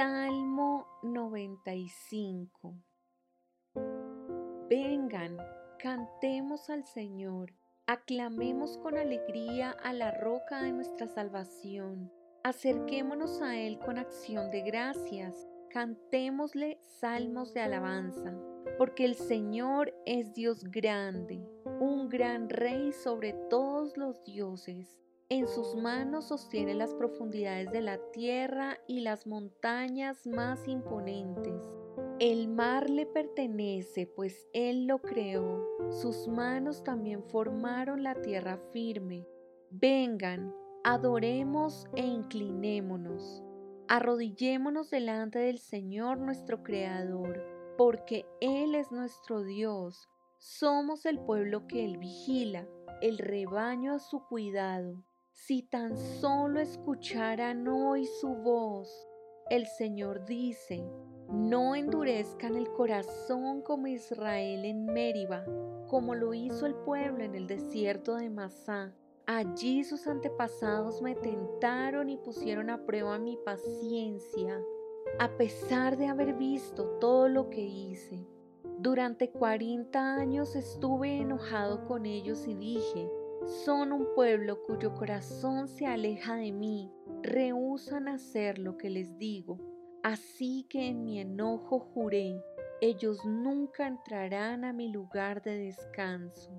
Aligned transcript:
Salmo 0.00 0.86
95 1.02 2.74
Vengan, 4.66 5.36
cantemos 5.78 6.70
al 6.70 6.86
Señor, 6.86 7.52
aclamemos 7.86 8.78
con 8.78 8.96
alegría 8.96 9.72
a 9.72 9.92
la 9.92 10.10
roca 10.10 10.62
de 10.62 10.72
nuestra 10.72 11.06
salvación, 11.06 12.10
acerquémonos 12.44 13.42
a 13.42 13.58
Él 13.58 13.78
con 13.78 13.98
acción 13.98 14.50
de 14.50 14.62
gracias, 14.62 15.46
cantémosle 15.68 16.78
salmos 16.80 17.52
de 17.52 17.60
alabanza, 17.60 18.34
porque 18.78 19.04
el 19.04 19.16
Señor 19.16 19.92
es 20.06 20.32
Dios 20.32 20.64
grande, 20.64 21.46
un 21.78 22.08
gran 22.08 22.48
Rey 22.48 22.92
sobre 22.92 23.34
todos 23.50 23.98
los 23.98 24.24
dioses 24.24 24.98
en 25.32 25.46
sus 25.46 25.76
manos 25.76 26.26
sostiene 26.26 26.74
las 26.74 26.92
profundidades 26.92 27.70
de 27.70 27.80
la 27.80 27.98
tierra 28.10 28.78
y 28.88 29.00
las 29.00 29.28
montañas 29.28 30.26
más 30.26 30.66
imponentes. 30.66 31.62
El 32.18 32.48
mar 32.48 32.90
le 32.90 33.06
pertenece, 33.06 34.08
pues 34.08 34.48
Él 34.52 34.86
lo 34.86 34.98
creó. 34.98 35.64
Sus 35.90 36.26
manos 36.26 36.82
también 36.82 37.22
formaron 37.22 38.02
la 38.02 38.20
tierra 38.20 38.58
firme. 38.72 39.24
Vengan, 39.70 40.52
adoremos 40.82 41.86
e 41.94 42.04
inclinémonos. 42.04 43.44
Arrodillémonos 43.86 44.90
delante 44.90 45.38
del 45.38 45.58
Señor 45.58 46.18
nuestro 46.18 46.64
Creador, 46.64 47.40
porque 47.78 48.26
Él 48.40 48.74
es 48.74 48.90
nuestro 48.90 49.44
Dios. 49.44 50.08
Somos 50.38 51.06
el 51.06 51.20
pueblo 51.20 51.68
que 51.68 51.84
Él 51.84 51.98
vigila, 51.98 52.66
el 53.00 53.18
rebaño 53.18 53.94
a 53.94 54.00
su 54.00 54.24
cuidado. 54.26 55.04
Si 55.32 55.62
tan 55.62 55.96
solo 55.96 56.60
escucharan 56.60 57.66
hoy 57.68 58.06
su 58.06 58.28
voz, 58.34 59.08
el 59.48 59.66
Señor 59.66 60.24
dice, 60.24 60.84
no 61.28 61.74
endurezcan 61.74 62.56
el 62.56 62.70
corazón 62.72 63.62
como 63.62 63.86
Israel 63.86 64.64
en 64.64 64.86
Mériba, 64.86 65.44
como 65.88 66.14
lo 66.14 66.34
hizo 66.34 66.66
el 66.66 66.74
pueblo 66.74 67.24
en 67.24 67.34
el 67.34 67.46
desierto 67.46 68.16
de 68.16 68.30
Masá. 68.30 68.92
Allí 69.26 69.84
sus 69.84 70.06
antepasados 70.08 71.00
me 71.02 71.14
tentaron 71.14 72.10
y 72.10 72.16
pusieron 72.16 72.68
a 72.68 72.84
prueba 72.84 73.18
mi 73.18 73.36
paciencia, 73.36 74.60
a 75.20 75.36
pesar 75.36 75.96
de 75.96 76.06
haber 76.06 76.34
visto 76.34 76.98
todo 77.00 77.28
lo 77.28 77.50
que 77.50 77.62
hice. 77.62 78.26
Durante 78.78 79.30
cuarenta 79.30 80.14
años 80.16 80.56
estuve 80.56 81.18
enojado 81.18 81.86
con 81.86 82.06
ellos 82.06 82.46
y 82.48 82.54
dije, 82.54 83.08
son 83.46 83.92
un 83.92 84.14
pueblo 84.14 84.62
cuyo 84.66 84.94
corazón 84.94 85.68
se 85.68 85.86
aleja 85.86 86.36
de 86.36 86.52
mí, 86.52 86.90
rehusan 87.22 88.08
hacer 88.08 88.58
lo 88.58 88.76
que 88.76 88.90
les 88.90 89.18
digo. 89.18 89.58
Así 90.02 90.66
que 90.68 90.88
en 90.88 91.04
mi 91.04 91.20
enojo 91.20 91.78
juré, 91.78 92.42
ellos 92.80 93.24
nunca 93.24 93.86
entrarán 93.86 94.64
a 94.64 94.72
mi 94.72 94.88
lugar 94.88 95.42
de 95.42 95.56
descanso. 95.56 96.50